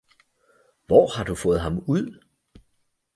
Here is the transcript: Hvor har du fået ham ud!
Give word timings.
Hvor 0.85 1.07
har 1.17 1.23
du 1.23 1.35
fået 1.35 1.61
ham 1.61 1.83
ud! 1.87 2.25